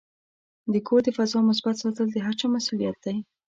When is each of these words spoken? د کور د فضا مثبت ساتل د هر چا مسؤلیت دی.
د 0.73 0.75
کور 0.87 0.99
د 1.05 1.09
فضا 1.17 1.39
مثبت 1.49 1.75
ساتل 1.83 2.07
د 2.11 2.17
هر 2.25 2.35
چا 2.39 2.47
مسؤلیت 2.55 2.97
دی. 3.05 3.15